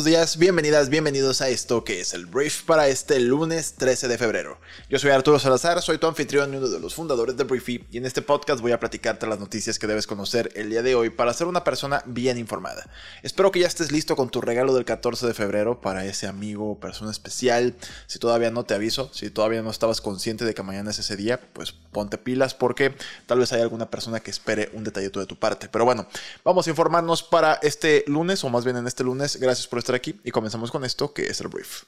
Buenos 0.00 0.18
días, 0.18 0.38
bienvenidas, 0.38 0.88
bienvenidos 0.88 1.42
a 1.42 1.50
esto 1.50 1.84
que 1.84 2.00
es 2.00 2.14
el 2.14 2.24
brief 2.24 2.62
para 2.62 2.88
este 2.88 3.20
lunes 3.20 3.74
13 3.74 4.08
de 4.08 4.16
febrero. 4.16 4.58
Yo 4.88 4.98
soy 4.98 5.10
Arturo 5.10 5.38
Salazar, 5.38 5.82
soy 5.82 5.98
tu 5.98 6.06
anfitrión 6.06 6.54
y 6.54 6.56
uno 6.56 6.68
de 6.70 6.80
los 6.80 6.94
fundadores 6.94 7.36
de 7.36 7.44
Briefy 7.44 7.84
y 7.90 7.98
en 7.98 8.06
este 8.06 8.22
podcast 8.22 8.62
voy 8.62 8.72
a 8.72 8.80
platicarte 8.80 9.26
las 9.26 9.38
noticias 9.38 9.78
que 9.78 9.86
debes 9.86 10.06
conocer 10.06 10.52
el 10.54 10.70
día 10.70 10.80
de 10.80 10.94
hoy 10.94 11.10
para 11.10 11.34
ser 11.34 11.48
una 11.48 11.64
persona 11.64 12.02
bien 12.06 12.38
informada. 12.38 12.88
Espero 13.22 13.50
que 13.50 13.60
ya 13.60 13.66
estés 13.66 13.92
listo 13.92 14.16
con 14.16 14.30
tu 14.30 14.40
regalo 14.40 14.72
del 14.72 14.86
14 14.86 15.26
de 15.26 15.34
febrero 15.34 15.82
para 15.82 16.06
ese 16.06 16.26
amigo 16.26 16.70
o 16.70 16.80
persona 16.80 17.10
especial. 17.10 17.74
Si 18.06 18.18
todavía 18.18 18.50
no 18.50 18.64
te 18.64 18.72
aviso, 18.72 19.10
si 19.12 19.28
todavía 19.28 19.60
no 19.60 19.70
estabas 19.70 20.00
consciente 20.00 20.46
de 20.46 20.54
que 20.54 20.62
mañana 20.62 20.92
es 20.92 20.98
ese 20.98 21.14
día, 21.16 21.38
pues 21.52 21.72
ponte 21.72 22.16
pilas 22.16 22.54
porque 22.54 22.94
tal 23.26 23.40
vez 23.40 23.52
hay 23.52 23.60
alguna 23.60 23.90
persona 23.90 24.20
que 24.20 24.30
espere 24.30 24.70
un 24.72 24.82
detallito 24.82 25.20
de 25.20 25.26
tu 25.26 25.36
parte. 25.36 25.68
Pero 25.68 25.84
bueno, 25.84 26.06
vamos 26.42 26.66
a 26.66 26.70
informarnos 26.70 27.22
para 27.22 27.58
este 27.60 28.02
lunes 28.06 28.42
o 28.44 28.48
más 28.48 28.64
bien 28.64 28.78
en 28.78 28.86
este 28.86 29.04
lunes. 29.04 29.36
Gracias 29.36 29.66
por 29.66 29.78
estar 29.78 29.89
aquí 29.94 30.18
y 30.24 30.30
comenzamos 30.30 30.70
con 30.70 30.84
esto 30.84 31.12
que 31.12 31.26
es 31.26 31.40
el 31.40 31.48
brief. 31.48 31.84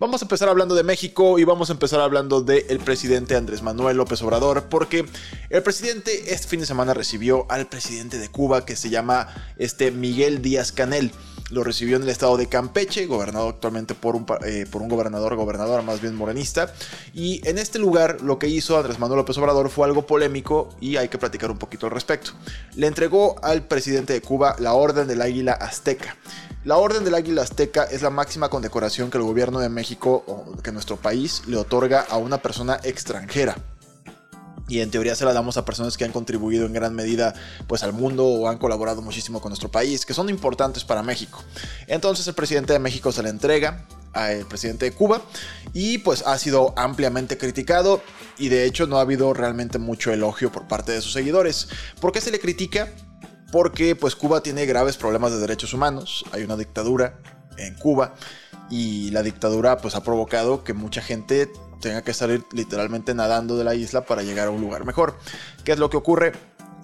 Vamos 0.00 0.22
a 0.22 0.24
empezar 0.24 0.48
hablando 0.48 0.74
de 0.74 0.84
México 0.84 1.38
y 1.38 1.44
vamos 1.44 1.70
a 1.70 1.72
empezar 1.72 2.00
hablando 2.00 2.40
del 2.40 2.78
presidente 2.78 3.36
Andrés 3.36 3.62
Manuel 3.62 3.96
López 3.96 4.22
Obrador, 4.22 4.64
porque 4.70 5.04
el 5.50 5.62
presidente 5.62 6.32
este 6.32 6.46
fin 6.46 6.60
de 6.60 6.66
semana 6.66 6.94
recibió 6.94 7.46
al 7.48 7.66
presidente 7.66 8.18
de 8.18 8.28
Cuba 8.28 8.64
que 8.64 8.76
se 8.76 8.90
llama 8.90 9.28
este 9.56 9.90
Miguel 9.90 10.40
Díaz 10.40 10.72
Canel. 10.72 11.10
Lo 11.50 11.64
recibió 11.64 11.96
en 11.96 12.02
el 12.02 12.10
estado 12.10 12.36
de 12.36 12.46
Campeche, 12.46 13.06
gobernado 13.06 13.48
actualmente 13.48 13.94
por 13.94 14.14
un, 14.14 14.26
eh, 14.44 14.66
por 14.70 14.82
un 14.82 14.88
gobernador, 14.88 15.34
gobernadora 15.34 15.82
más 15.82 16.00
bien 16.00 16.14
morenista. 16.14 16.72
Y 17.14 17.40
en 17.48 17.58
este 17.58 17.78
lugar 17.78 18.20
lo 18.20 18.38
que 18.38 18.48
hizo 18.48 18.76
Andrés 18.76 18.98
Manuel 18.98 19.18
López 19.18 19.38
Obrador 19.38 19.70
fue 19.70 19.86
algo 19.86 20.06
polémico 20.06 20.68
y 20.80 20.96
hay 20.96 21.08
que 21.08 21.18
platicar 21.18 21.50
un 21.50 21.58
poquito 21.58 21.86
al 21.86 21.92
respecto. 21.92 22.32
Le 22.76 22.86
entregó 22.86 23.36
al 23.42 23.66
presidente 23.66 24.12
de 24.12 24.20
Cuba 24.20 24.56
la 24.58 24.74
Orden 24.74 25.08
del 25.08 25.22
Águila 25.22 25.52
Azteca. 25.52 26.16
La 26.68 26.76
Orden 26.76 27.02
del 27.02 27.14
Águila 27.14 27.40
Azteca 27.40 27.84
es 27.84 28.02
la 28.02 28.10
máxima 28.10 28.50
condecoración 28.50 29.10
que 29.10 29.16
el 29.16 29.24
gobierno 29.24 29.58
de 29.58 29.70
México 29.70 30.22
o 30.26 30.54
que 30.62 30.70
nuestro 30.70 30.98
país 30.98 31.44
le 31.46 31.56
otorga 31.56 32.02
a 32.02 32.18
una 32.18 32.42
persona 32.42 32.78
extranjera 32.82 33.56
y 34.68 34.80
en 34.80 34.90
teoría 34.90 35.16
se 35.16 35.24
la 35.24 35.32
damos 35.32 35.56
a 35.56 35.64
personas 35.64 35.96
que 35.96 36.04
han 36.04 36.12
contribuido 36.12 36.66
en 36.66 36.74
gran 36.74 36.94
medida 36.94 37.32
pues 37.68 37.82
al 37.84 37.94
mundo 37.94 38.26
o 38.26 38.50
han 38.50 38.58
colaborado 38.58 39.00
muchísimo 39.00 39.40
con 39.40 39.48
nuestro 39.48 39.70
país, 39.70 40.04
que 40.04 40.12
son 40.12 40.28
importantes 40.28 40.84
para 40.84 41.02
México. 41.02 41.42
Entonces 41.86 42.28
el 42.28 42.34
presidente 42.34 42.74
de 42.74 42.80
México 42.80 43.12
se 43.12 43.22
la 43.22 43.30
entrega 43.30 43.86
al 44.12 44.44
presidente 44.44 44.84
de 44.84 44.92
Cuba 44.92 45.22
y 45.72 45.96
pues 45.96 46.22
ha 46.26 46.36
sido 46.36 46.74
ampliamente 46.76 47.38
criticado 47.38 48.02
y 48.36 48.50
de 48.50 48.66
hecho 48.66 48.86
no 48.86 48.98
ha 48.98 49.00
habido 49.00 49.32
realmente 49.32 49.78
mucho 49.78 50.12
elogio 50.12 50.52
por 50.52 50.68
parte 50.68 50.92
de 50.92 51.00
sus 51.00 51.14
seguidores. 51.14 51.68
¿Por 51.98 52.12
qué 52.12 52.20
se 52.20 52.30
le 52.30 52.38
critica? 52.38 52.92
Porque 53.50 53.96
pues 53.96 54.14
Cuba 54.14 54.42
tiene 54.42 54.66
graves 54.66 54.96
problemas 54.96 55.32
de 55.32 55.38
derechos 55.38 55.72
humanos, 55.72 56.24
hay 56.32 56.42
una 56.42 56.56
dictadura 56.56 57.18
en 57.56 57.74
Cuba 57.74 58.14
y 58.70 59.10
la 59.10 59.22
dictadura 59.22 59.78
pues 59.78 59.94
ha 59.94 60.02
provocado 60.02 60.64
que 60.64 60.74
mucha 60.74 61.00
gente 61.00 61.50
tenga 61.80 62.02
que 62.02 62.12
salir 62.12 62.44
literalmente 62.52 63.14
nadando 63.14 63.56
de 63.56 63.64
la 63.64 63.74
isla 63.74 64.04
para 64.04 64.22
llegar 64.22 64.48
a 64.48 64.50
un 64.50 64.60
lugar 64.60 64.84
mejor. 64.84 65.16
¿Qué 65.64 65.72
es 65.72 65.78
lo 65.78 65.90
que 65.90 65.96
ocurre? 65.96 66.32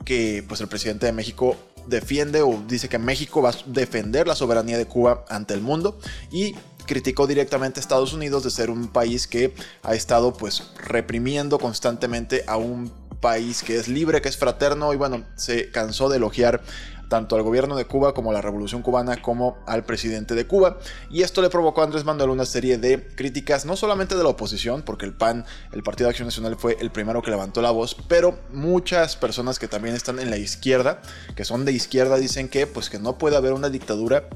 Que 0.05 0.45
pues 0.47 0.61
el 0.61 0.69
presidente 0.69 1.07
de 1.07 1.13
México 1.13 1.57
defiende 1.87 2.43
o 2.43 2.63
dice 2.67 2.89
que 2.89 2.99
México 2.99 3.43
va 3.43 3.51
a 3.51 3.55
defender 3.67 4.27
la 4.27 4.35
soberanía 4.35 4.79
de 4.79 4.87
Cuba 4.87 5.25
ante 5.29 5.55
el 5.55 5.61
mundo 5.61 5.99
y 6.31 6.55
criticó 6.87 7.27
directamente 7.27 7.81
a 7.81 7.83
Estados 7.83 8.13
Unidos 8.13 8.45
de 8.45 8.51
ser 8.51 8.71
un 8.71 8.89
país 8.89 9.27
que 9.27 9.55
ha 9.83 9.95
estado 9.95 10.33
pues 10.33 10.73
reprimiendo 10.77 11.59
constantemente 11.59 12.45
a 12.47 12.57
un 12.57 12.91
país 13.25 13.63
que 13.63 13.77
es 13.77 13.89
libre, 13.89 14.21
que 14.21 14.29
es 14.29 14.37
fraterno 14.37 14.93
y 14.93 14.97
bueno, 14.97 15.25
se 15.35 15.71
cansó 15.71 16.11
de 16.11 16.19
elogiar 16.19 16.61
tanto 17.09 17.37
al 17.37 17.43
gobierno 17.43 17.75
de 17.75 17.87
Cuba 17.87 18.13
como 18.13 18.31
a 18.31 18.35
la 18.35 18.43
revolución 18.43 18.83
cubana 18.83 19.23
como 19.23 19.57
al 19.67 19.85
presidente 19.85 20.35
de 20.35 20.47
Cuba. 20.47 20.79
Y 21.09 21.23
esto 21.23 21.41
le 21.41 21.49
provocó 21.49 21.81
a 21.81 21.85
Andrés 21.85 22.05
Manuel 22.05 22.29
una 22.29 22.45
serie 22.45 22.77
de 22.77 23.07
críticas, 23.15 23.65
no 23.65 23.77
solamente 23.77 24.15
de 24.15 24.23
la 24.23 24.29
oposición, 24.29 24.83
porque 24.83 25.07
el 25.07 25.15
PAN, 25.15 25.47
el 25.73 25.83
Partido 25.83 26.07
de 26.07 26.11
Acción 26.11 26.27
Nacional, 26.27 26.57
fue 26.57 26.77
el 26.81 26.91
primero 26.91 27.23
que 27.23 27.31
levantó 27.31 27.63
la 27.63 27.71
voz, 27.71 27.97
pero 28.09 28.39
muchas 28.53 29.17
personas 29.17 29.59
que 29.59 29.69
también 29.69 29.95
están 29.95 30.19
en 30.19 30.29
la 30.29 30.37
izquierda, 30.37 31.01
que 31.35 31.47
son 31.47 31.65
de 31.65 31.73
izquierda, 31.73 32.17
dicen 32.17 32.51
que 32.51 32.67
pues 32.67 32.91
que 32.91 32.99
no 32.99 33.17
puede 33.17 33.37
haber 33.37 33.55
una 33.55 33.71
dictadura 33.71 34.29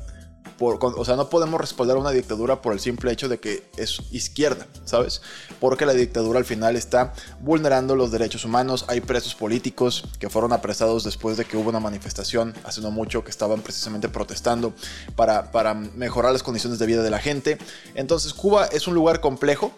o 0.60 1.04
sea, 1.04 1.16
no 1.16 1.28
podemos 1.28 1.60
respaldar 1.60 1.96
una 1.96 2.10
dictadura 2.10 2.60
por 2.60 2.72
el 2.72 2.80
simple 2.80 3.12
hecho 3.12 3.28
de 3.28 3.38
que 3.38 3.64
es 3.76 4.00
izquierda, 4.10 4.66
¿sabes? 4.84 5.22
Porque 5.60 5.86
la 5.86 5.92
dictadura 5.92 6.38
al 6.38 6.44
final 6.44 6.76
está 6.76 7.12
vulnerando 7.40 7.94
los 7.94 8.10
derechos 8.10 8.44
humanos. 8.44 8.84
Hay 8.88 9.00
presos 9.00 9.34
políticos 9.34 10.04
que 10.18 10.28
fueron 10.28 10.52
apresados 10.52 11.04
después 11.04 11.36
de 11.36 11.44
que 11.44 11.56
hubo 11.56 11.68
una 11.68 11.80
manifestación 11.80 12.54
hace 12.64 12.80
no 12.80 12.90
mucho 12.90 13.24
que 13.24 13.30
estaban 13.30 13.60
precisamente 13.62 14.08
protestando 14.08 14.72
para, 15.14 15.52
para 15.52 15.74
mejorar 15.74 16.32
las 16.32 16.42
condiciones 16.42 16.78
de 16.78 16.86
vida 16.86 17.02
de 17.02 17.10
la 17.10 17.18
gente. 17.18 17.58
Entonces, 17.94 18.34
Cuba 18.34 18.66
es 18.66 18.88
un 18.88 18.94
lugar 18.94 19.20
complejo. 19.20 19.72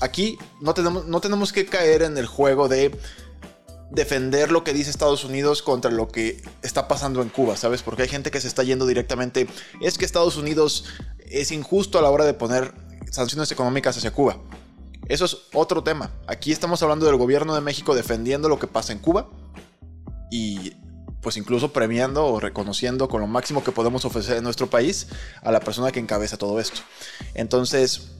Aquí 0.00 0.38
no 0.60 0.74
tenemos, 0.74 1.06
no 1.06 1.20
tenemos 1.20 1.52
que 1.52 1.64
caer 1.64 2.02
en 2.02 2.18
el 2.18 2.26
juego 2.26 2.68
de 2.68 2.94
defender 3.90 4.50
lo 4.50 4.64
que 4.64 4.72
dice 4.72 4.90
Estados 4.90 5.24
Unidos 5.24 5.62
contra 5.62 5.90
lo 5.90 6.08
que 6.08 6.42
está 6.62 6.88
pasando 6.88 7.22
en 7.22 7.28
Cuba, 7.28 7.56
¿sabes? 7.56 7.82
Porque 7.82 8.02
hay 8.02 8.08
gente 8.08 8.30
que 8.30 8.40
se 8.40 8.48
está 8.48 8.62
yendo 8.62 8.86
directamente, 8.86 9.46
es 9.80 9.98
que 9.98 10.04
Estados 10.04 10.36
Unidos 10.36 10.84
es 11.18 11.52
injusto 11.52 11.98
a 11.98 12.02
la 12.02 12.10
hora 12.10 12.24
de 12.24 12.34
poner 12.34 12.74
sanciones 13.10 13.50
económicas 13.52 13.96
hacia 13.96 14.12
Cuba. 14.12 14.38
Eso 15.08 15.24
es 15.24 15.36
otro 15.52 15.84
tema. 15.84 16.10
Aquí 16.26 16.50
estamos 16.50 16.82
hablando 16.82 17.06
del 17.06 17.16
gobierno 17.16 17.54
de 17.54 17.60
México 17.60 17.94
defendiendo 17.94 18.48
lo 18.48 18.58
que 18.58 18.66
pasa 18.66 18.92
en 18.92 18.98
Cuba 18.98 19.28
y 20.30 20.72
pues 21.20 21.36
incluso 21.36 21.72
premiando 21.72 22.26
o 22.26 22.40
reconociendo 22.40 23.08
con 23.08 23.20
lo 23.20 23.26
máximo 23.26 23.62
que 23.64 23.72
podemos 23.72 24.04
ofrecer 24.04 24.36
en 24.36 24.44
nuestro 24.44 24.68
país 24.68 25.08
a 25.42 25.50
la 25.50 25.60
persona 25.60 25.90
que 25.92 26.00
encabeza 26.00 26.36
todo 26.36 26.60
esto. 26.60 26.80
Entonces, 27.34 28.12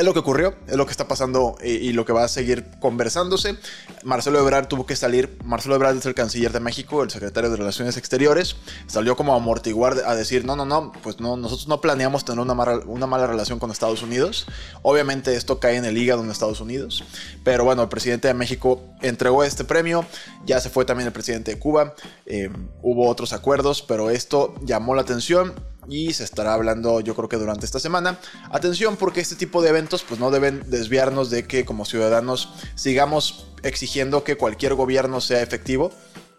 es 0.00 0.06
lo 0.06 0.14
que 0.14 0.20
ocurrió, 0.20 0.54
es 0.66 0.76
lo 0.76 0.86
que 0.86 0.92
está 0.92 1.06
pasando 1.06 1.56
y, 1.62 1.92
lo 1.92 2.04
que 2.06 2.12
va 2.12 2.24
a 2.24 2.28
seguir 2.28 2.64
conversándose. 2.80 3.56
Marcelo 4.02 4.40
Ebrard 4.40 4.66
tuvo 4.66 4.86
que 4.86 4.96
salir. 4.96 5.38
Marcelo 5.44 5.74
Ebrard 5.74 5.98
es 5.98 6.06
el 6.06 6.14
canciller 6.14 6.52
de 6.52 6.60
México, 6.60 7.02
el 7.02 7.10
secretario 7.10 7.50
de 7.50 7.56
Relaciones 7.56 7.96
Exteriores. 7.98 8.56
Salió 8.86 9.14
como 9.14 9.34
a 9.34 9.36
amortiguar, 9.36 9.96
a 10.06 10.14
decir: 10.14 10.44
no, 10.44 10.56
no, 10.56 10.64
no, 10.64 10.92
pues 11.02 11.20
no, 11.20 11.36
nosotros 11.36 11.68
no 11.68 11.80
planeamos 11.82 12.24
tener 12.24 12.40
una 12.40 12.54
mala, 12.54 12.78
una 12.86 13.06
mala 13.06 13.26
relación 13.26 13.58
con 13.58 13.70
Estados 13.70 14.02
Unidos. 14.02 14.46
Obviamente, 14.82 15.36
esto 15.36 15.60
cae 15.60 15.76
en 15.76 15.84
el 15.84 15.98
hígado 15.98 16.24
en 16.24 16.30
Estados 16.30 16.60
Unidos. 16.60 17.04
Pero 17.44 17.64
bueno, 17.64 17.82
el 17.82 17.88
presidente 17.88 18.28
de 18.28 18.34
México 18.34 18.82
entregó 19.02 19.44
este 19.44 19.64
premio. 19.64 20.06
Ya 20.46 20.60
se 20.60 20.70
fue 20.70 20.86
también 20.86 21.08
el 21.08 21.12
presidente 21.12 21.52
de 21.54 21.58
Cuba. 21.58 21.94
Eh, 22.24 22.50
hubo 22.82 23.06
otros 23.06 23.34
acuerdos, 23.34 23.82
pero 23.82 24.08
esto 24.08 24.54
llamó 24.64 24.94
la 24.94 25.02
atención 25.02 25.54
y 25.88 26.12
se 26.12 26.24
estará 26.24 26.54
hablando 26.54 27.00
yo 27.00 27.14
creo 27.14 27.28
que 27.28 27.36
durante 27.36 27.66
esta 27.66 27.80
semana. 27.80 28.18
Atención 28.50 28.96
porque 28.96 29.20
este 29.20 29.36
tipo 29.36 29.62
de 29.62 29.70
eventos 29.70 30.02
pues 30.02 30.20
no 30.20 30.30
deben 30.30 30.62
desviarnos 30.68 31.30
de 31.30 31.46
que 31.46 31.64
como 31.64 31.84
ciudadanos 31.84 32.50
sigamos 32.74 33.46
exigiendo 33.62 34.24
que 34.24 34.36
cualquier 34.36 34.74
gobierno 34.74 35.20
sea 35.20 35.42
efectivo. 35.42 35.92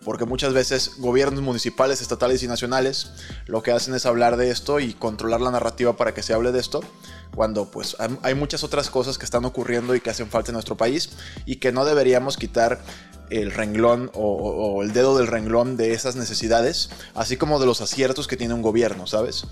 Porque 0.03 0.25
muchas 0.25 0.53
veces 0.53 0.93
gobiernos 0.97 1.41
municipales, 1.41 2.01
estatales 2.01 2.41
y 2.43 2.47
nacionales 2.47 3.11
lo 3.45 3.61
que 3.61 3.71
hacen 3.71 3.93
es 3.93 4.05
hablar 4.05 4.35
de 4.37 4.49
esto 4.49 4.79
y 4.79 4.93
controlar 4.93 5.41
la 5.41 5.51
narrativa 5.51 5.95
para 5.95 6.13
que 6.13 6.23
se 6.23 6.33
hable 6.33 6.51
de 6.51 6.59
esto, 6.59 6.81
cuando 7.35 7.69
pues 7.69 7.95
hay 8.23 8.35
muchas 8.35 8.63
otras 8.63 8.89
cosas 8.89 9.17
que 9.17 9.25
están 9.25 9.45
ocurriendo 9.45 9.95
y 9.95 10.01
que 10.01 10.09
hacen 10.09 10.29
falta 10.29 10.51
en 10.51 10.53
nuestro 10.53 10.75
país 10.75 11.11
y 11.45 11.57
que 11.57 11.71
no 11.71 11.85
deberíamos 11.85 12.37
quitar 12.37 12.81
el 13.31 13.51
renglón 13.51 14.11
o, 14.13 14.83
el 14.83 14.91
dedo 14.93 15.17
del 15.17 15.27
renglón 15.27 15.77
de 15.77 15.93
esas 15.93 16.15
necesidades, 16.15 16.89
así 17.15 17.37
como 17.37 17.59
de 17.59 17.65
los 17.65 17.81
aciertos 17.81 18.27
que 18.27 18.37
tiene 18.37 18.53
un 18.53 18.61
gobierno, 18.61 19.07
¿sabes? 19.07 19.45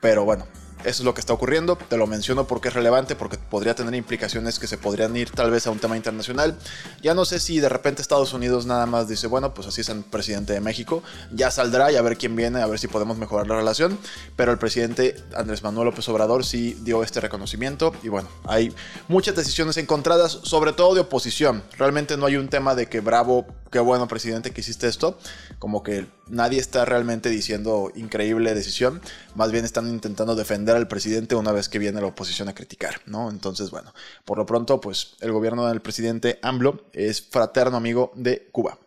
Pero 0.00 0.24
bueno, 0.24 0.46
eso 0.84 1.02
es 1.02 1.04
lo 1.04 1.14
que 1.14 1.20
está 1.20 1.32
ocurriendo. 1.32 1.76
Te 1.76 1.96
lo 1.96 2.06
menciono 2.06 2.46
porque 2.46 2.68
es 2.68 2.74
relevante, 2.74 3.16
porque 3.16 3.38
podría 3.38 3.74
tener 3.74 3.94
implicaciones 3.94 4.58
que 4.58 4.66
se 4.66 4.78
podrían 4.78 5.16
ir 5.16 5.30
tal 5.30 5.50
vez 5.50 5.66
a 5.66 5.70
un 5.70 5.78
tema 5.78 5.96
internacional. 5.96 6.56
Ya 7.02 7.14
no 7.14 7.24
sé 7.24 7.40
si 7.40 7.58
de 7.58 7.68
repente 7.68 8.02
Estados 8.02 8.32
Unidos 8.32 8.66
nada 8.66 8.86
más 8.86 9.08
dice, 9.08 9.26
bueno, 9.26 9.54
pues 9.54 9.66
así 9.66 9.80
es 9.80 9.88
el 9.88 10.02
presidente 10.02 10.52
de 10.52 10.60
México. 10.60 11.02
Ya 11.32 11.50
saldrá 11.50 11.90
y 11.90 11.96
a 11.96 12.02
ver 12.02 12.16
quién 12.16 12.36
viene, 12.36 12.60
a 12.62 12.66
ver 12.66 12.78
si 12.78 12.88
podemos 12.88 13.18
mejorar 13.18 13.46
la 13.46 13.56
relación. 13.56 13.98
Pero 14.36 14.52
el 14.52 14.58
presidente 14.58 15.16
Andrés 15.34 15.62
Manuel 15.62 15.86
López 15.86 16.08
Obrador 16.08 16.44
sí 16.44 16.78
dio 16.82 17.02
este 17.02 17.20
reconocimiento. 17.20 17.92
Y 18.02 18.08
bueno, 18.08 18.28
hay 18.44 18.72
muchas 19.08 19.34
decisiones 19.34 19.76
encontradas, 19.78 20.38
sobre 20.42 20.72
todo 20.72 20.94
de 20.94 21.00
oposición. 21.00 21.62
Realmente 21.78 22.16
no 22.16 22.26
hay 22.26 22.36
un 22.36 22.48
tema 22.48 22.74
de 22.74 22.88
que 22.88 23.00
bravo 23.00 23.46
qué 23.70 23.80
bueno 23.80 24.06
presidente 24.06 24.52
que 24.52 24.60
hiciste 24.60 24.86
esto. 24.86 25.18
Como 25.58 25.82
que 25.82 26.06
nadie 26.28 26.60
está 26.60 26.84
realmente 26.84 27.28
diciendo 27.28 27.90
increíble 27.94 28.54
decisión. 28.54 29.00
Más 29.34 29.52
bien 29.52 29.64
están 29.64 29.88
intentando 29.88 30.34
defender 30.34 30.75
al 30.76 30.88
presidente 30.88 31.34
una 31.34 31.52
vez 31.52 31.68
que 31.68 31.78
viene 31.78 32.00
la 32.00 32.06
oposición 32.06 32.48
a 32.48 32.54
criticar, 32.54 33.00
¿no? 33.06 33.30
Entonces, 33.30 33.70
bueno, 33.70 33.92
por 34.24 34.38
lo 34.38 34.46
pronto, 34.46 34.80
pues 34.80 35.16
el 35.20 35.32
gobierno 35.32 35.66
del 35.66 35.80
presidente 35.80 36.38
AMLO 36.42 36.84
es 36.92 37.22
fraterno 37.22 37.76
amigo 37.76 38.12
de 38.14 38.48
Cuba. 38.52 38.78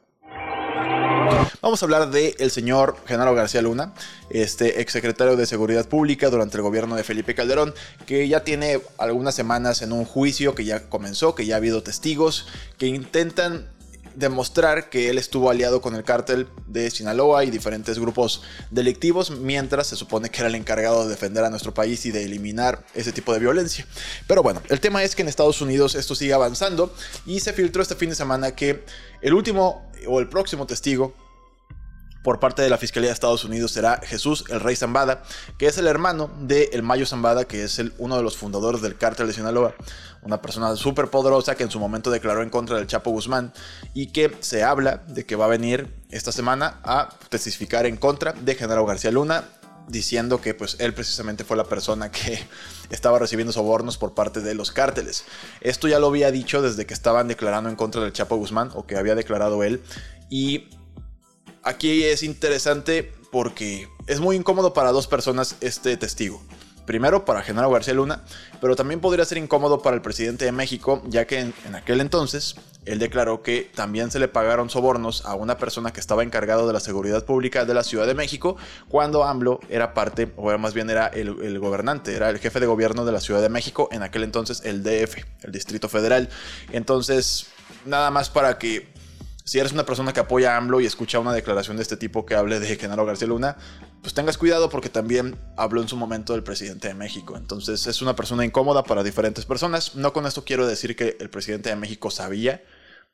Vamos 1.62 1.82
a 1.82 1.86
hablar 1.86 2.10
del 2.10 2.34
el 2.40 2.52
señor 2.52 2.96
Genaro 3.06 3.36
García 3.36 3.62
Luna, 3.62 3.94
este 4.30 4.82
exsecretario 4.82 5.36
de 5.36 5.46
Seguridad 5.46 5.88
Pública 5.88 6.30
durante 6.30 6.58
el 6.58 6.64
gobierno 6.64 6.96
de 6.96 7.04
Felipe 7.04 7.36
Calderón, 7.36 7.74
que 8.06 8.28
ya 8.28 8.44
tiene 8.44 8.82
algunas 8.98 9.36
semanas 9.36 9.82
en 9.82 9.92
un 9.92 10.06
juicio 10.06 10.56
que 10.56 10.66
ya 10.66 10.90
comenzó, 10.90 11.36
que 11.36 11.46
ya 11.46 11.56
ha 11.56 11.58
habido 11.58 11.84
testigos 11.84 12.48
que 12.78 12.88
intentan 12.88 13.68
demostrar 14.16 14.90
que 14.90 15.10
él 15.10 15.18
estuvo 15.18 15.50
aliado 15.50 15.82
con 15.82 15.96
el 15.96 16.04
cártel 16.04 16.48
de 16.68 16.90
Sinaloa 16.92 17.44
y 17.44 17.52
diferentes 17.52 18.00
grupos 18.00 18.42
delictivos, 18.72 19.32
mientras 19.32 19.88
se 19.88 19.96
supone 19.96 20.30
que 20.30 20.40
era 20.40 20.48
el 20.48 20.56
encargado 20.56 21.04
de 21.04 21.10
defender 21.10 21.44
a 21.44 21.50
nuestro 21.50 21.74
país 21.74 22.06
y 22.06 22.12
de 22.12 22.26
eliminar 22.26 22.86
ese 22.94 23.12
tipo 23.12 23.34
de 23.34 23.40
violencia. 23.40 23.86
Pero 24.28 24.44
bueno, 24.44 24.62
el 24.70 24.80
tema 24.80 25.04
es 25.04 25.16
que 25.16 25.22
en 25.22 25.28
Estados 25.28 25.62
Unidos 25.62 25.96
esto 25.96 26.16
sigue 26.16 26.34
avanzando 26.34 26.94
y 27.26 27.40
se 27.40 27.54
filtró 27.54 27.82
este 27.82 27.96
fin 27.96 28.10
de 28.10 28.16
semana 28.16 28.56
que 28.56 28.84
el 29.22 29.34
último 29.34 29.90
o 30.08 30.20
el 30.20 30.30
próximo 30.30 30.66
testigo 30.66 31.14
por 32.24 32.40
parte 32.40 32.62
de 32.62 32.70
la 32.70 32.78
Fiscalía 32.78 33.10
de 33.10 33.14
Estados 33.14 33.46
Unidos 33.46 33.72
será 33.72 34.02
Jesús 34.04 34.44
el 34.50 34.60
Rey 34.60 34.76
Zambada, 34.76 35.24
que 35.58 35.68
es 35.68 35.78
el 35.78 35.88
hermano 35.88 36.30
de 36.40 36.70
El 36.74 36.84
Mayo 36.84 37.06
Zambada, 37.06 37.46
que 37.46 37.64
es 37.64 37.80
el, 37.80 37.94
uno 37.98 38.18
de 38.18 38.24
los 38.24 38.38
fundadores 38.38 38.82
del 38.82 38.98
cártel 38.98 39.28
de 39.28 39.34
Sinaloa, 39.34 39.74
una 40.22 40.42
persona 40.42 40.76
súper 40.76 41.10
poderosa 41.10 41.56
que 41.56 41.64
en 41.64 41.72
su 41.72 41.80
momento 41.80 42.12
declaró 42.12 42.44
en 42.44 42.50
contra 42.50 42.78
del 42.78 42.88
Chapo 42.88 43.12
Guzmán 43.12 43.54
y 43.94 44.08
que 44.08 44.36
se 44.42 44.64
habla 44.64 44.98
de 45.08 45.26
que 45.26 45.36
va 45.36 45.46
a 45.46 45.50
venir 45.50 45.94
esta 46.12 46.32
semana 46.32 46.80
a 46.84 47.10
testificar 47.30 47.86
en 47.86 47.98
contra 47.98 48.34
de 48.34 48.56
Genaro 48.56 48.86
García 48.86 49.12
Luna, 49.12 49.46
diciendo 49.88 50.40
que 50.40 50.54
pues 50.54 50.76
él 50.80 50.94
precisamente 50.94 51.44
fue 51.44 51.58
la 51.58 51.64
persona 51.64 52.12
que 52.12 52.40
estaba 52.90 53.20
recibiendo 53.20 53.54
sobornos 53.54 53.98
por 53.98 54.14
parte 54.14 54.42
de 54.42 54.54
los 54.54 54.72
cárteles. 54.72 55.24
Esto 55.62 55.88
ya 55.88 56.00
lo 56.00 56.08
había 56.08 56.32
dicho 56.32 56.62
desde 56.62 56.86
que 56.86 56.94
estaban 56.94 57.28
declarando 57.28 57.70
en 57.70 57.76
contra 57.76 58.02
del 58.02 58.14
Chapo 58.14 58.36
Guzmán 58.36 58.72
o 58.76 58.86
que 58.86 58.98
había 58.98 59.16
declarado 59.16 59.64
él 59.64 59.82
y 60.30 60.70
aquí 61.64 62.04
es 62.04 62.24
interesante 62.24 63.12
porque 63.32 63.88
es 64.08 64.20
muy 64.20 64.36
incómodo 64.36 64.74
para 64.74 64.92
dos 64.92 65.08
personas 65.08 65.56
este 65.62 65.98
testigo. 65.98 66.42
Primero 66.86 67.24
para 67.24 67.44
Genaro 67.44 67.70
García 67.70 67.94
Luna, 67.94 68.24
pero 68.60 68.76
también 68.76 69.00
podría 69.00 69.24
ser 69.24 69.38
incómodo 69.38 69.84
para 69.84 69.96
el 69.96 70.02
presidente 70.02 70.46
de 70.46 70.52
México, 70.52 71.04
ya 71.06 71.28
que 71.28 71.38
en, 71.38 71.54
aquel 71.76 72.02
entonces 72.02 72.56
él 72.86 72.98
declaró 72.98 73.44
que 73.44 73.70
también 73.76 74.10
se 74.10 74.18
le 74.18 74.28
pagaron 74.28 74.72
sobornos 74.72 75.24
a 75.26 75.36
una 75.36 75.60
persona 75.60 75.94
que 75.94 76.00
estaba 76.00 76.24
encargado 76.24 76.66
de 76.66 76.74
la 76.74 76.80
seguridad 76.80 77.24
pública 77.26 77.66
de 77.66 77.76
la 77.76 77.84
Ciudad 77.84 78.08
de 78.08 78.16
México 78.16 78.58
cuando 78.88 79.24
AMLO 79.24 79.60
era 79.70 79.94
parte, 79.94 80.34
o 80.36 80.58
más 80.58 80.74
bien 80.74 80.90
era 80.90 81.06
el, 81.06 81.40
el 81.44 81.60
gobernante, 81.60 82.16
era 82.16 82.32
el 82.32 82.40
jefe 82.40 82.60
de 82.60 82.66
gobierno 82.66 83.06
de 83.06 83.12
la 83.12 83.20
Ciudad 83.20 83.44
de 83.44 83.50
México, 83.50 83.88
en 83.92 84.02
aquel 84.02 84.24
entonces 84.24 84.64
el 84.66 84.82
DF, 84.82 85.18
el 85.44 85.52
Distrito 85.52 85.90
Federal. 85.90 86.28
Entonces, 86.72 87.46
nada 87.86 88.10
más 88.10 88.32
para 88.32 88.58
que 88.58 88.88
si 89.50 89.58
eres 89.58 89.72
una 89.72 89.84
persona 89.84 90.14
que 90.14 90.20
apoya 90.20 90.54
a 90.54 90.58
AMLO 90.58 90.80
y 90.80 90.86
escucha 90.86 91.18
una 91.18 91.34
declaración 91.34 91.76
de 91.76 91.82
este 91.82 91.98
tipo 91.98 92.24
que 92.24 92.36
hable 92.36 92.60
de 92.60 92.76
Genaro 92.76 93.04
García 93.04 93.28
Luna, 93.28 93.58
pues 94.04 94.14
tengas 94.14 94.38
cuidado 94.38 94.70
porque 94.70 94.90
también 94.90 95.40
habló 95.58 95.82
en 95.82 95.88
su 95.88 95.98
momento 95.98 96.34
del 96.34 96.44
presidente 96.44 96.88
de 96.88 96.94
México. 96.94 97.36
Entonces 97.36 97.88
es 97.88 98.04
una 98.04 98.16
persona 98.16 98.46
incómoda 98.46 98.84
para 98.84 99.02
diferentes 99.02 99.48
personas. 99.48 99.96
No 99.96 100.14
con 100.14 100.28
esto 100.28 100.46
quiero 100.46 100.68
decir 100.68 100.96
que 100.96 101.18
el 101.20 101.32
presidente 101.32 101.70
de 101.70 101.76
México 101.78 102.12
sabía 102.12 102.64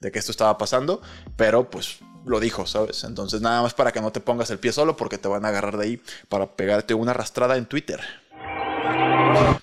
de 0.01 0.11
que 0.11 0.19
esto 0.19 0.31
estaba 0.31 0.57
pasando, 0.57 1.01
pero 1.37 1.69
pues 1.69 1.99
lo 2.25 2.41
dijo, 2.41 2.65
¿sabes? 2.65 3.05
Entonces 3.05 3.39
nada 3.39 3.61
más 3.61 3.73
para 3.73 3.93
que 3.93 4.01
no 4.01 4.11
te 4.11 4.19
pongas 4.19 4.49
el 4.49 4.59
pie 4.59 4.73
solo 4.73 4.97
porque 4.97 5.17
te 5.17 5.29
van 5.29 5.45
a 5.45 5.47
agarrar 5.47 5.77
de 5.77 5.85
ahí 5.85 6.01
para 6.27 6.57
pegarte 6.57 6.93
una 6.93 7.11
arrastrada 7.11 7.55
en 7.55 7.65
Twitter. 7.65 8.01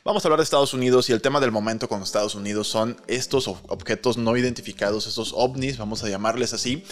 Vamos 0.04 0.24
a 0.24 0.28
hablar 0.28 0.40
de 0.40 0.44
Estados 0.44 0.74
Unidos 0.74 1.08
y 1.08 1.12
el 1.12 1.22
tema 1.22 1.40
del 1.40 1.52
momento 1.52 1.88
con 1.88 2.02
Estados 2.02 2.34
Unidos 2.34 2.68
son 2.68 3.00
estos 3.06 3.48
objetos 3.48 4.18
no 4.18 4.36
identificados, 4.36 5.06
estos 5.06 5.32
ovnis, 5.34 5.78
vamos 5.78 6.04
a 6.04 6.08
llamarles 6.08 6.52
así, 6.52 6.84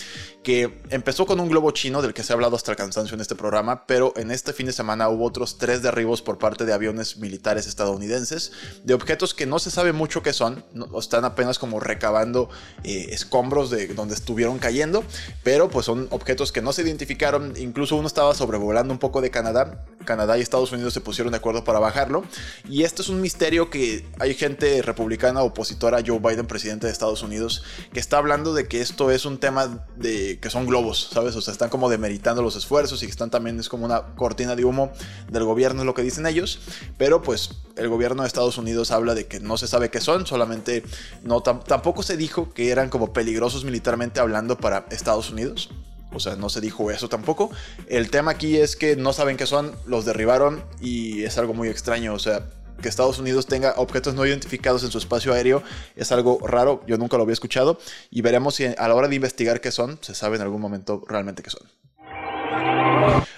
que 0.42 0.80
empezó 0.88 1.26
con 1.26 1.40
un 1.40 1.48
globo 1.48 1.70
chino 1.72 2.00
del 2.00 2.14
que 2.14 2.22
se 2.22 2.32
ha 2.32 2.34
hablado 2.34 2.56
hasta 2.56 2.70
el 2.70 2.78
cansancio 2.78 3.16
en 3.16 3.20
este 3.20 3.34
programa, 3.34 3.84
pero 3.86 4.14
en 4.16 4.30
este 4.30 4.52
fin 4.52 4.66
de 4.66 4.72
semana 4.72 5.08
hubo 5.10 5.26
otros 5.26 5.58
tres 5.58 5.82
derribos 5.82 6.22
por 6.22 6.38
parte 6.38 6.64
de 6.64 6.72
aviones 6.72 7.18
militares 7.18 7.66
estadounidenses, 7.66 8.52
de 8.84 8.94
objetos 8.94 9.34
que 9.34 9.44
no 9.44 9.58
se 9.58 9.70
sabe 9.70 9.92
mucho 9.92 10.22
qué 10.22 10.32
son, 10.32 10.64
están 10.98 11.26
apenas 11.26 11.58
como 11.58 11.80
recabando 11.80 12.48
eh, 12.84 13.08
escombros 13.10 13.68
de 13.68 13.88
donde 13.88 14.14
estuvieron 14.14 14.58
cayendo, 14.58 15.04
pero 15.42 15.68
pues 15.68 15.84
son 15.84 16.06
objetos 16.10 16.52
que 16.52 16.62
no 16.62 16.72
se 16.72 16.82
identificaron, 16.82 17.54
incluso 17.58 17.96
uno 17.96 18.06
estaba 18.06 18.34
sobrevolando 18.34 18.94
un 18.94 18.98
poco 18.98 19.20
de 19.20 19.30
Canadá, 19.30 19.84
Canadá 20.06 20.38
y 20.38 20.40
Estados 20.40 20.72
Unidos 20.72 20.94
se 20.94 21.00
pusieron 21.00 21.32
de 21.32 21.36
acuerdo 21.36 21.64
para 21.64 21.80
bajarlo, 21.80 22.24
y 22.70 22.84
esto 22.84 23.02
es 23.02 23.08
un 23.08 23.20
misterio 23.20 23.68
que 23.68 24.06
hay 24.20 24.34
gente 24.34 24.80
republicana 24.82 25.42
opositora 25.42 25.98
a 25.98 26.02
Joe 26.06 26.20
Biden, 26.20 26.46
presidente 26.46 26.86
de 26.86 26.92
Estados 26.92 27.22
Unidos, 27.24 27.64
que 27.92 27.98
está 27.98 28.18
hablando 28.18 28.54
de 28.54 28.68
que 28.68 28.80
esto 28.80 29.10
es 29.10 29.24
un 29.24 29.38
tema 29.38 29.84
de 29.96 30.38
que 30.38 30.50
son 30.50 30.66
globos, 30.66 31.10
¿sabes? 31.12 31.34
O 31.34 31.40
sea, 31.40 31.50
están 31.50 31.68
como 31.68 31.90
demeritando 31.90 32.42
los 32.42 32.54
esfuerzos 32.54 33.02
y 33.02 33.06
están 33.06 33.28
también 33.28 33.58
es 33.58 33.68
como 33.68 33.84
una 33.84 34.14
cortina 34.14 34.54
de 34.54 34.64
humo 34.64 34.92
del 35.32 35.44
gobierno, 35.44 35.80
es 35.80 35.86
lo 35.86 35.94
que 35.94 36.02
dicen 36.02 36.26
ellos. 36.26 36.60
Pero 36.96 37.22
pues 37.22 37.50
el 37.76 37.88
gobierno 37.88 38.22
de 38.22 38.28
Estados 38.28 38.56
Unidos 38.56 38.92
habla 38.92 39.16
de 39.16 39.26
que 39.26 39.40
no 39.40 39.56
se 39.56 39.66
sabe 39.66 39.90
qué 39.90 40.00
son, 40.00 40.26
solamente 40.26 40.84
no 41.24 41.42
tampoco 41.42 42.04
se 42.04 42.16
dijo 42.16 42.54
que 42.54 42.70
eran 42.70 42.88
como 42.88 43.12
peligrosos 43.12 43.64
militarmente 43.64 44.20
hablando 44.20 44.56
para 44.56 44.86
Estados 44.90 45.30
Unidos. 45.30 45.70
O 46.12 46.18
sea, 46.18 46.36
no 46.36 46.48
se 46.48 46.60
dijo 46.60 46.90
eso 46.90 47.08
tampoco. 47.08 47.50
El 47.86 48.10
tema 48.10 48.32
aquí 48.32 48.56
es 48.56 48.74
que 48.74 48.96
no 48.96 49.12
saben 49.12 49.36
qué 49.36 49.46
son, 49.46 49.72
los 49.86 50.04
derribaron 50.04 50.64
y 50.80 51.22
es 51.22 51.38
algo 51.38 51.54
muy 51.54 51.68
extraño. 51.68 52.14
O 52.14 52.18
sea, 52.18 52.46
que 52.80 52.88
Estados 52.88 53.18
Unidos 53.18 53.46
tenga 53.46 53.74
objetos 53.76 54.14
no 54.14 54.26
identificados 54.26 54.82
en 54.84 54.90
su 54.90 54.98
espacio 54.98 55.32
aéreo 55.32 55.62
es 55.96 56.12
algo 56.12 56.38
raro, 56.46 56.82
yo 56.86 56.98
nunca 56.98 57.16
lo 57.16 57.22
había 57.22 57.34
escuchado 57.34 57.78
y 58.10 58.22
veremos 58.22 58.56
si 58.56 58.66
a 58.66 58.88
la 58.88 58.94
hora 58.94 59.08
de 59.08 59.16
investigar 59.16 59.60
qué 59.60 59.70
son, 59.70 59.98
se 60.00 60.14
sabe 60.14 60.36
en 60.36 60.42
algún 60.42 60.60
momento 60.60 61.02
realmente 61.06 61.42
qué 61.42 61.50
son. 61.50 61.62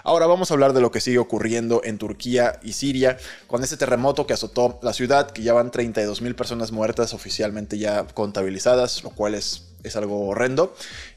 Ahora 0.05 0.27
vamos 0.27 0.50
a 0.50 0.55
hablar 0.55 0.73
de 0.73 0.81
lo 0.81 0.91
que 0.91 1.00
sigue 1.00 1.19
ocurriendo 1.19 1.81
en 1.85 1.99
Turquía 1.99 2.59
y 2.62 2.73
Siria 2.73 3.19
con 3.47 3.62
este 3.62 3.77
terremoto 3.77 4.27
que 4.27 4.33
azotó 4.33 4.81
la 4.83 4.93
ciudad, 4.93 5.31
que 5.31 5.43
ya 5.43 5.53
van 5.53 5.71
32 5.71 6.23
mil 6.23 6.35
personas 6.35 6.73
muertas 6.73 7.15
oficialmente 7.15 7.79
ya 7.79 8.05
contabilizadas, 8.06 9.05
lo 9.05 9.11
cual 9.11 9.35
es, 9.35 9.69
es 9.85 9.94
algo 9.94 10.27
horrendo. 10.27 10.75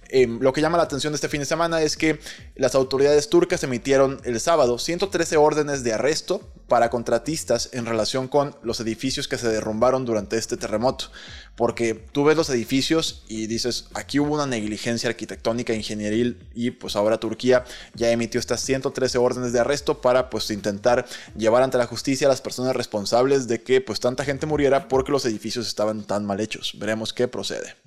Em, 0.10 0.40
lo 0.40 0.54
que 0.54 0.62
llama 0.62 0.78
la 0.78 0.84
atención 0.84 1.14
de 1.14 1.16
este 1.16 1.30
fin 1.30 1.40
de 1.40 1.46
semana 1.46 1.82
es 1.82 1.98
que 1.98 2.20
las 2.56 2.76
autoridades 2.76 3.30
turcas 3.30 3.64
emitieron 3.64 4.22
el 4.24 4.40
sábado 4.40 4.78
113 4.78 5.38
órdenes 5.38 5.84
de 5.84 5.94
arresto 5.94 6.42
para 6.68 6.90
contratistas 6.90 7.70
en 7.74 7.86
relación 7.86 8.28
con 8.28 8.56
los 8.64 8.80
edificios 8.80 9.28
que 9.28 9.38
se 9.38 9.48
derrumbaron 9.48 10.06
durante 10.06 10.38
este 10.38 10.58
terremoto. 10.58 11.12
Porque 11.56 11.94
tú 11.94 12.26
ves 12.26 12.36
los 12.36 12.50
edificios 12.50 13.24
y 13.28 13.48
dices, 13.48 13.88
aquí 13.94 14.20
hubo 14.20 14.34
una 14.34 14.46
negligencia 14.46 15.10
arquitectónica, 15.10 15.74
ingenieril 15.74 16.38
y 16.54 16.72
pues 16.72 16.96
ahora 16.96 17.20
Turquía 17.20 17.64
ya 17.94 18.12
emitió 18.12 18.40
estas 18.40 18.62
113 18.62 19.18
órdenes 19.18 19.54
de 19.54 19.60
arresto 19.60 20.02
para 20.02 20.30
pues 20.30 20.50
intentar 20.52 21.06
llevar 21.38 21.64
ante 21.64 21.78
la 21.78 21.88
justicia 21.88 22.28
a 22.28 22.30
las 22.30 22.42
personas 22.42 22.76
responsables 22.76 23.48
de 23.48 23.62
que 23.62 23.80
pues 23.80 24.00
tanta 24.00 24.26
gente 24.26 24.46
muriera 24.46 24.88
porque 24.88 25.12
los 25.12 25.26
edificios 25.26 25.68
estaban 25.68 26.04
tan 26.04 26.26
mal 26.26 26.40
hechos. 26.42 26.74
Veremos 26.78 27.14
qué 27.14 27.28
procede. 27.28 27.85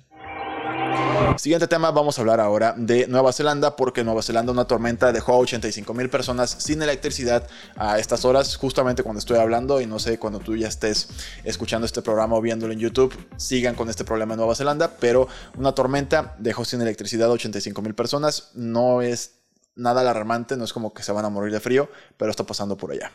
Siguiente 1.39 1.67
tema, 1.67 1.91
vamos 1.91 2.17
a 2.17 2.21
hablar 2.21 2.41
ahora 2.41 2.75
de 2.75 3.07
Nueva 3.07 3.31
Zelanda, 3.31 3.77
porque 3.77 4.03
Nueva 4.03 4.21
Zelanda 4.21 4.51
una 4.51 4.65
tormenta 4.65 5.13
dejó 5.13 5.35
a 5.35 5.37
85 5.37 5.93
mil 5.93 6.09
personas 6.09 6.49
sin 6.49 6.81
electricidad 6.81 7.47
a 7.77 7.97
estas 7.97 8.25
horas, 8.25 8.57
justamente 8.57 9.03
cuando 9.03 9.19
estoy 9.19 9.37
hablando, 9.37 9.79
y 9.79 9.85
no 9.85 9.99
sé, 9.99 10.19
cuando 10.19 10.39
tú 10.39 10.57
ya 10.57 10.67
estés 10.67 11.07
escuchando 11.45 11.85
este 11.85 12.01
programa 12.01 12.35
o 12.35 12.41
viéndolo 12.41 12.73
en 12.73 12.79
YouTube, 12.79 13.17
sigan 13.37 13.75
con 13.75 13.89
este 13.89 14.03
problema 14.03 14.33
en 14.33 14.39
Nueva 14.39 14.53
Zelanda, 14.53 14.97
pero 14.99 15.29
una 15.57 15.71
tormenta 15.71 16.35
dejó 16.39 16.65
sin 16.65 16.81
electricidad 16.81 17.29
a 17.29 17.31
85 17.31 17.81
mil 17.83 17.95
personas, 17.95 18.49
no 18.53 19.01
es 19.01 19.35
nada 19.77 20.01
alarmante, 20.01 20.57
no 20.57 20.65
es 20.65 20.73
como 20.73 20.93
que 20.93 21.03
se 21.03 21.13
van 21.13 21.23
a 21.23 21.29
morir 21.29 21.53
de 21.53 21.61
frío, 21.61 21.89
pero 22.17 22.31
está 22.31 22.43
pasando 22.43 22.75
por 22.75 22.91
allá. 22.91 23.13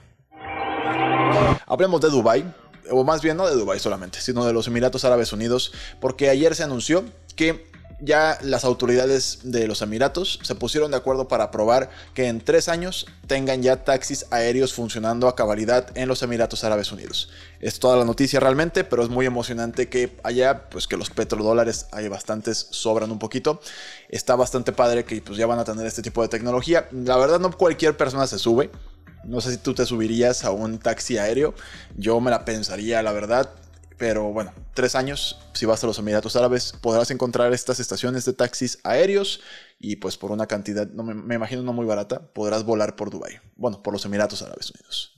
Hablemos 1.67 2.01
de 2.01 2.09
Dubai, 2.09 2.55
o 2.91 3.05
más 3.05 3.21
bien 3.21 3.37
no 3.37 3.47
de 3.47 3.55
Dubai 3.55 3.79
solamente, 3.81 4.23
sino 4.23 4.47
de 4.47 4.55
los 4.55 4.67
Emiratos 4.67 5.05
Árabes 5.05 5.35
Unidos, 5.35 5.75
porque 6.01 6.31
ayer 6.31 6.55
se 6.55 6.63
anunció 6.63 7.05
que 7.37 7.74
ya 8.01 8.39
las 8.43 8.65
autoridades 8.65 9.41
de 9.43 9.67
los 9.67 9.83
Emiratos 9.83 10.41
se 10.43 10.55
pusieron 10.55 10.91
de 10.91 10.97
acuerdo 10.97 11.29
para 11.29 11.45
aprobar 11.45 11.91
que 12.15 12.29
en 12.29 12.41
tres 12.41 12.69
años 12.69 13.07
tengan 13.27 13.63
ya 13.63 13.85
taxis 13.85 14.27
aéreos 14.31 14.75
funcionando 14.75 15.29
a 15.29 15.37
cabalidad 15.37 15.87
en 15.97 16.09
los 16.09 16.23
Emiratos 16.23 16.65
Árabes 16.65 16.93
Unidos. 16.93 17.31
Es 17.61 17.79
toda 17.79 17.97
la 17.97 18.05
noticia 18.05 18.41
realmente, 18.41 18.85
pero 18.85 19.03
es 19.03 19.09
muy 19.09 19.27
emocionante 19.27 19.89
que 19.89 20.17
allá, 20.23 20.69
pues 20.69 20.87
que 20.87 20.97
los 20.97 21.11
petrodólares 21.11 21.87
hay 21.93 22.09
bastantes, 22.09 22.67
sobran 22.71 23.11
un 23.11 23.19
poquito. 23.19 23.61
Está 24.09 24.37
bastante 24.37 24.73
padre 24.73 25.05
que 25.05 25.21
pues 25.23 25.39
ya 25.39 25.47
van 25.47 25.59
a 25.59 25.65
tener 25.65 25.87
este 25.87 26.03
tipo 26.03 26.23
de 26.23 26.29
tecnología. 26.29 26.89
La 26.93 27.17
verdad 27.17 27.41
no 27.41 27.51
cualquier 27.57 27.97
persona 27.97 28.27
se 28.27 28.39
sube. 28.39 28.71
No 29.25 29.41
sé 29.41 29.53
si 29.53 29.57
tú 29.57 29.73
te 29.73 29.87
subirías 29.87 30.45
a 30.45 30.51
un 30.51 30.79
taxi 30.79 31.17
aéreo. 31.17 31.55
Yo 31.97 32.21
me 32.21 32.31
la 32.31 32.45
pensaría, 32.45 33.03
la 33.03 33.13
verdad. 33.13 33.51
Pero 33.97 34.33
bueno, 34.33 34.53
tres 34.75 34.95
años, 34.95 35.39
si 35.53 35.67
vas 35.67 35.83
a 35.85 35.87
los 35.87 35.99
Emiratos 35.99 36.35
Árabes, 36.37 36.73
podrás 36.81 37.11
encontrar 37.11 37.53
estas 37.53 37.79
estaciones 37.79 38.25
de 38.25 38.33
taxis 38.33 38.79
aéreos 38.83 39.41
y 39.79 39.97
pues 39.97 40.17
por 40.17 40.33
una 40.33 40.47
cantidad, 40.47 40.87
no 40.89 41.05
me, 41.05 41.15
me 41.15 41.37
imagino 41.37 41.63
no 41.63 41.73
muy 41.73 41.87
barata, 41.87 42.33
podrás 42.33 42.65
volar 42.65 42.97
por 42.97 43.11
Dubai. 43.11 43.41
Bueno, 43.57 43.83
por 43.83 43.93
los 43.93 44.05
Emiratos 44.05 44.43
Árabes 44.43 44.71
Unidos. 44.73 45.14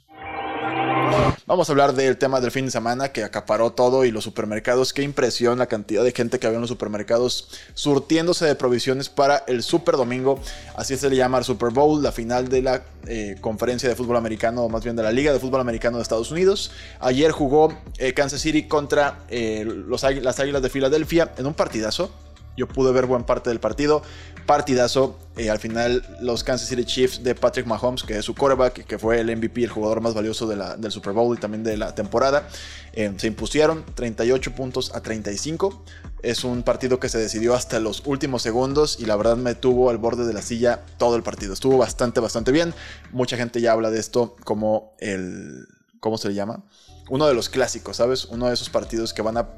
Vamos 1.47 1.69
a 1.69 1.73
hablar 1.73 1.95
del 1.95 2.17
tema 2.17 2.41
del 2.41 2.51
fin 2.51 2.65
de 2.65 2.73
semana 2.73 3.13
que 3.13 3.23
acaparó 3.23 3.71
todo 3.71 4.05
y 4.05 4.11
los 4.11 4.25
supermercados. 4.25 4.93
Qué 4.93 5.03
impresión 5.03 5.59
la 5.59 5.67
cantidad 5.67 6.03
de 6.03 6.11
gente 6.11 6.41
que 6.41 6.47
había 6.47 6.57
en 6.57 6.63
los 6.63 6.71
supermercados 6.71 7.49
surtiéndose 7.75 8.47
de 8.47 8.57
provisiones 8.57 9.09
para 9.09 9.45
el 9.47 9.63
Super 9.63 9.97
Domingo. 9.97 10.41
Así 10.75 10.97
se 10.97 11.09
le 11.09 11.15
llama 11.15 11.39
al 11.39 11.45
Super 11.45 11.71
Bowl, 11.71 12.03
la 12.03 12.11
final 12.11 12.49
de 12.49 12.63
la 12.63 12.83
eh, 13.07 13.37
conferencia 13.41 13.89
de 13.89 13.95
fútbol 13.95 14.17
americano, 14.17 14.63
o 14.63 14.69
más 14.69 14.83
bien 14.83 14.97
de 14.97 15.05
la 15.05 15.13
Liga 15.13 15.33
de 15.33 15.39
Fútbol 15.39 15.61
Americano 15.61 15.99
de 15.99 16.03
Estados 16.03 16.33
Unidos. 16.33 16.73
Ayer 16.99 17.31
jugó 17.31 17.73
eh, 17.99 18.13
Kansas 18.13 18.41
City 18.41 18.65
contra 18.65 19.21
eh, 19.29 19.65
los, 19.65 20.03
las 20.03 20.41
Águilas 20.41 20.63
de 20.63 20.69
Filadelfia 20.69 21.33
en 21.39 21.47
un 21.47 21.55
partidazo. 21.55 22.11
Yo 22.57 22.67
pude 22.67 22.93
ver 22.93 23.07
buena 23.07 23.27
parte 23.27 23.51
del 23.51 23.61
partido. 23.61 24.03
Partidazo. 24.47 25.19
Eh, 25.37 25.51
al 25.51 25.59
final, 25.59 26.03
los 26.21 26.43
Kansas 26.45 26.69
City 26.69 26.85
Chiefs 26.85 27.23
de 27.23 27.35
Patrick 27.35 27.67
Mahomes, 27.67 28.03
que 28.03 28.17
es 28.17 28.25
su 28.25 28.35
quarterback, 28.35 28.87
que 28.87 28.99
fue 28.99 29.21
el 29.21 29.37
MVP, 29.37 29.65
el 29.65 29.71
jugador 29.71 30.01
más 30.01 30.15
valioso 30.15 30.47
del 30.47 30.91
Super 30.91 31.13
Bowl 31.13 31.37
y 31.37 31.41
también 31.41 31.63
de 31.63 31.77
la 31.77 31.95
temporada, 31.95 32.49
eh, 32.95 33.13
se 33.17 33.27
impusieron 33.27 33.85
38 33.95 34.55
puntos 34.55 34.95
a 34.95 35.03
35. 35.03 35.85
Es 36.23 36.45
un 36.45 36.63
partido 36.63 36.99
que 36.99 37.09
se 37.09 37.19
decidió 37.19 37.55
hasta 37.55 37.79
los 37.81 38.03
últimos 38.07 38.43
segundos 38.43 38.99
y 38.99 39.05
la 39.05 39.17
verdad 39.17 39.37
me 39.37 39.55
tuvo 39.55 39.91
al 39.91 39.99
borde 39.99 40.25
de 40.25 40.33
la 40.33 40.43
silla 40.43 40.81
todo 40.97 41.17
el 41.17 41.23
partido. 41.23 41.53
Estuvo 41.53 41.77
bastante, 41.77 42.21
bastante 42.21 42.53
bien. 42.53 42.73
Mucha 43.13 43.37
gente 43.37 43.61
ya 43.61 43.73
habla 43.73 43.91
de 43.91 44.01
esto 44.01 44.37
como 44.45 44.95
el. 44.99 45.67
¿Cómo 46.01 46.19
se 46.19 46.29
le 46.29 46.35
llama? 46.35 46.65
Uno 47.11 47.27
de 47.27 47.35
los 47.35 47.49
clásicos, 47.49 47.99
¿sabes? 47.99 48.25
Uno 48.27 48.49
de 48.49 48.55
esos 48.55 48.71
partidos 48.71 49.13
que 49.13 49.23
van 49.23 49.37
a 49.37 49.49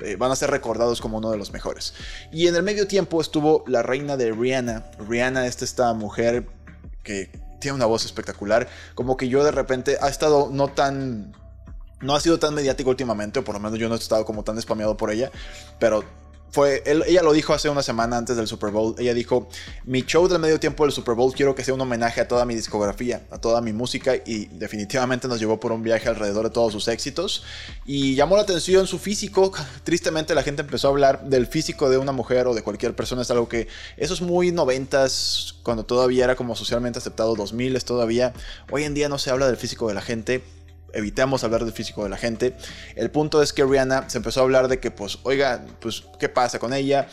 eh, 0.00 0.16
van 0.16 0.30
a 0.30 0.36
ser 0.36 0.50
recordados 0.50 1.00
como 1.00 1.18
uno 1.18 1.30
de 1.30 1.38
los 1.38 1.52
mejores. 1.52 1.94
Y 2.32 2.48
en 2.48 2.56
el 2.56 2.62
medio 2.62 2.86
tiempo 2.86 3.20
estuvo 3.20 3.64
la 3.66 3.82
reina 3.82 4.16
de 4.16 4.32
Rihanna. 4.32 4.90
Rihanna 5.08 5.46
es 5.46 5.62
esta 5.62 5.92
mujer 5.94 6.46
que 7.02 7.30
tiene 7.60 7.76
una 7.76 7.86
voz 7.86 8.04
espectacular. 8.04 8.68
Como 8.94 9.16
que 9.16 9.28
yo 9.28 9.44
de 9.44 9.52
repente 9.52 9.98
ha 10.00 10.08
estado 10.08 10.50
no 10.52 10.68
tan... 10.68 11.34
No 12.02 12.14
ha 12.14 12.20
sido 12.20 12.38
tan 12.38 12.54
mediático 12.54 12.90
últimamente, 12.90 13.38
o 13.38 13.44
por 13.44 13.54
lo 13.54 13.60
menos 13.60 13.78
yo 13.78 13.88
no 13.88 13.94
he 13.94 13.98
estado 13.98 14.26
como 14.26 14.44
tan 14.44 14.60
spameado 14.60 14.98
por 14.98 15.10
ella, 15.10 15.30
pero 15.78 16.04
fue, 16.56 16.82
ella 16.86 17.22
lo 17.22 17.34
dijo 17.34 17.52
hace 17.52 17.68
una 17.68 17.82
semana 17.82 18.16
antes 18.16 18.34
del 18.34 18.46
Super 18.46 18.70
Bowl. 18.70 18.94
Ella 18.96 19.12
dijo, 19.12 19.46
mi 19.84 20.04
show 20.06 20.26
del 20.26 20.38
medio 20.38 20.58
tiempo 20.58 20.84
del 20.84 20.92
Super 20.92 21.14
Bowl 21.14 21.34
quiero 21.34 21.54
que 21.54 21.62
sea 21.62 21.74
un 21.74 21.82
homenaje 21.82 22.22
a 22.22 22.28
toda 22.28 22.46
mi 22.46 22.54
discografía, 22.54 23.26
a 23.30 23.36
toda 23.38 23.60
mi 23.60 23.74
música 23.74 24.14
y 24.24 24.46
definitivamente 24.46 25.28
nos 25.28 25.38
llevó 25.38 25.60
por 25.60 25.70
un 25.72 25.82
viaje 25.82 26.08
alrededor 26.08 26.44
de 26.44 26.50
todos 26.50 26.72
sus 26.72 26.88
éxitos. 26.88 27.44
Y 27.84 28.14
llamó 28.14 28.36
la 28.36 28.42
atención 28.44 28.86
su 28.86 28.98
físico. 28.98 29.52
Tristemente 29.84 30.34
la 30.34 30.42
gente 30.42 30.62
empezó 30.62 30.88
a 30.88 30.92
hablar 30.92 31.24
del 31.26 31.46
físico 31.46 31.90
de 31.90 31.98
una 31.98 32.12
mujer 32.12 32.46
o 32.46 32.54
de 32.54 32.62
cualquier 32.62 32.96
persona. 32.96 33.20
Es 33.20 33.30
algo 33.30 33.50
que 33.50 33.68
eso 33.98 34.14
es 34.14 34.22
muy 34.22 34.50
noventas, 34.50 35.56
cuando 35.62 35.84
todavía 35.84 36.24
era 36.24 36.36
como 36.36 36.56
socialmente 36.56 37.00
aceptado, 37.00 37.36
2000 37.36 37.76
es 37.76 37.84
todavía. 37.84 38.32
Hoy 38.70 38.84
en 38.84 38.94
día 38.94 39.10
no 39.10 39.18
se 39.18 39.28
habla 39.28 39.46
del 39.46 39.58
físico 39.58 39.88
de 39.88 39.94
la 39.94 40.00
gente 40.00 40.42
evitemos 40.92 41.44
hablar 41.44 41.64
del 41.64 41.72
físico 41.72 42.04
de 42.04 42.10
la 42.10 42.16
gente. 42.16 42.54
El 42.94 43.10
punto 43.10 43.42
es 43.42 43.52
que 43.52 43.64
Rihanna 43.64 44.08
se 44.08 44.18
empezó 44.18 44.40
a 44.40 44.42
hablar 44.44 44.68
de 44.68 44.80
que, 44.80 44.90
pues, 44.90 45.18
oiga, 45.22 45.64
pues, 45.80 46.04
¿qué 46.18 46.28
pasa 46.28 46.58
con 46.58 46.72
ella? 46.72 47.08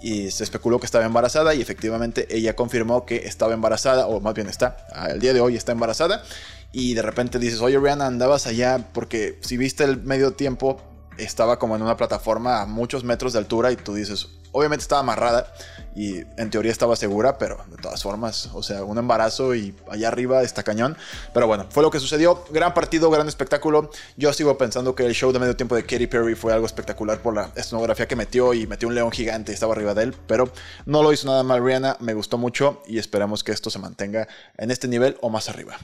Y 0.00 0.30
se 0.30 0.44
especuló 0.44 0.78
que 0.78 0.86
estaba 0.86 1.04
embarazada 1.04 1.54
y 1.54 1.60
efectivamente 1.60 2.26
ella 2.30 2.54
confirmó 2.54 3.04
que 3.04 3.16
estaba 3.26 3.54
embarazada, 3.54 4.06
o 4.06 4.20
más 4.20 4.34
bien 4.34 4.48
está, 4.48 4.76
al 4.92 5.20
día 5.20 5.32
de 5.32 5.40
hoy 5.40 5.56
está 5.56 5.72
embarazada. 5.72 6.22
Y 6.70 6.94
de 6.94 7.02
repente 7.02 7.38
dices, 7.38 7.60
oye 7.60 7.78
Rihanna, 7.78 8.06
andabas 8.06 8.46
allá 8.46 8.84
porque 8.92 9.38
si 9.40 9.56
viste 9.56 9.84
el 9.84 10.02
medio 10.02 10.32
tiempo, 10.32 10.80
estaba 11.18 11.58
como 11.58 11.76
en 11.76 11.82
una 11.82 11.96
plataforma 11.96 12.62
a 12.62 12.66
muchos 12.66 13.04
metros 13.04 13.32
de 13.32 13.40
altura 13.40 13.72
y 13.72 13.76
tú 13.76 13.94
dices, 13.94 14.28
obviamente 14.52 14.82
estaba 14.82 15.00
amarrada 15.00 15.52
y 15.94 16.18
en 16.36 16.50
teoría 16.50 16.70
estaba 16.70 16.96
segura, 16.96 17.38
pero 17.38 17.58
de 17.70 17.76
todas 17.76 18.02
formas, 18.02 18.50
o 18.52 18.62
sea, 18.62 18.84
un 18.84 18.98
embarazo 18.98 19.54
y 19.54 19.74
allá 19.90 20.08
arriba 20.08 20.42
está 20.42 20.62
cañón. 20.62 20.96
Pero 21.34 21.46
bueno, 21.46 21.66
fue 21.70 21.82
lo 21.82 21.90
que 21.90 21.98
sucedió. 21.98 22.44
Gran 22.50 22.72
partido, 22.72 23.10
gran 23.10 23.26
espectáculo. 23.26 23.90
Yo 24.16 24.32
sigo 24.32 24.56
pensando 24.56 24.94
que 24.94 25.04
el 25.06 25.14
show 25.14 25.32
de 25.32 25.38
medio 25.38 25.56
tiempo 25.56 25.74
de 25.74 25.84
Katy 25.84 26.06
Perry 26.06 26.34
fue 26.34 26.52
algo 26.52 26.66
espectacular 26.66 27.20
por 27.20 27.34
la 27.34 27.50
escenografía 27.56 28.06
que 28.06 28.16
metió 28.16 28.54
y 28.54 28.66
metió 28.66 28.88
un 28.88 28.94
león 28.94 29.10
gigante 29.10 29.52
y 29.52 29.54
estaba 29.54 29.74
arriba 29.74 29.94
de 29.94 30.04
él, 30.04 30.16
pero 30.26 30.50
no 30.86 31.02
lo 31.02 31.12
hizo 31.12 31.26
nada 31.26 31.42
mal 31.42 31.64
Rihanna, 31.64 31.96
me 32.00 32.14
gustó 32.14 32.38
mucho 32.38 32.82
y 32.86 32.98
esperamos 32.98 33.42
que 33.42 33.52
esto 33.52 33.70
se 33.70 33.78
mantenga 33.78 34.28
en 34.56 34.70
este 34.70 34.88
nivel 34.88 35.16
o 35.20 35.30
más 35.30 35.48
arriba. 35.48 35.78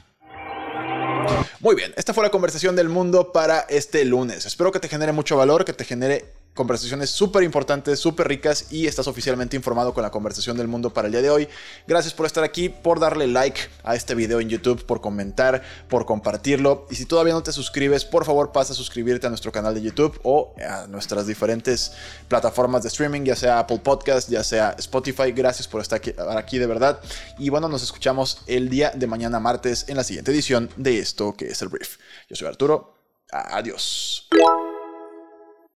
Muy 1.59 1.75
bien, 1.75 1.93
esta 1.97 2.13
fue 2.13 2.23
la 2.23 2.29
conversación 2.29 2.75
del 2.75 2.89
mundo 2.89 3.31
para 3.31 3.61
este 3.69 4.05
lunes. 4.05 4.45
Espero 4.45 4.71
que 4.71 4.79
te 4.79 4.87
genere 4.87 5.11
mucho 5.11 5.37
valor, 5.37 5.65
que 5.65 5.73
te 5.73 5.85
genere 5.85 6.33
conversaciones 6.55 7.09
súper 7.09 7.43
importantes, 7.43 7.99
súper 7.99 8.27
ricas 8.27 8.71
y 8.71 8.87
estás 8.87 9.07
oficialmente 9.07 9.55
informado 9.55 9.93
con 9.93 10.01
la 10.01 10.09
conversación 10.09 10.57
del 10.57 10.67
mundo 10.67 10.91
para 10.91 11.07
el 11.07 11.11
día 11.11 11.21
de 11.21 11.29
hoy. 11.29 11.49
Gracias 11.85 12.13
por 12.13 12.25
estar 12.25 12.43
aquí, 12.43 12.69
por 12.69 12.99
darle 12.99 13.27
like 13.27 13.59
a 13.83 13.93
este 13.93 14.15
video 14.15 14.39
en 14.39 14.49
YouTube, 14.49 14.85
por 14.85 15.01
comentar, 15.01 15.61
por 15.89 16.05
compartirlo. 16.05 16.87
Y 16.89 16.95
si 16.95 17.05
todavía 17.05 17.33
no 17.33 17.43
te 17.43 17.51
suscribes, 17.51 18.05
por 18.05 18.25
favor 18.25 18.53
pasa 18.53 18.71
a 18.71 18.75
suscribirte 18.75 19.27
a 19.27 19.29
nuestro 19.29 19.51
canal 19.51 19.75
de 19.75 19.81
YouTube 19.81 20.17
o 20.23 20.55
a 20.65 20.87
nuestras 20.87 21.27
diferentes 21.27 21.91
plataformas 22.29 22.83
de 22.83 22.87
streaming, 22.87 23.23
ya 23.23 23.35
sea 23.35 23.59
Apple 23.59 23.79
Podcast, 23.83 24.29
ya 24.29 24.43
sea 24.43 24.75
Spotify. 24.79 25.33
Gracias 25.33 25.67
por 25.67 25.81
estar 25.81 25.97
aquí, 25.97 26.13
aquí 26.29 26.57
de 26.57 26.67
verdad. 26.67 27.01
Y 27.37 27.49
bueno, 27.49 27.67
nos 27.67 27.83
escuchamos 27.83 28.41
el 28.47 28.69
día 28.69 28.91
de 28.95 29.07
mañana 29.07 29.41
martes 29.41 29.89
en 29.89 29.97
la 29.97 30.05
siguiente 30.05 30.31
edición 30.31 30.69
de 30.77 30.99
esto 30.99 31.35
que 31.35 31.47
es 31.47 31.61
el 31.61 31.67
brief. 31.67 31.97
Yo 32.29 32.37
soy 32.37 32.47
Arturo. 32.47 32.95
Adiós. 33.31 34.29